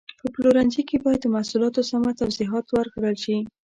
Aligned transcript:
په 0.19 0.25
پلورنځي 0.33 0.81
کې 0.89 0.97
باید 1.03 1.19
د 1.21 1.27
محصولاتو 1.35 1.87
سمه 1.91 2.11
توضیحات 2.19 2.65
ورکړل 2.69 3.15
شي. 3.23 3.37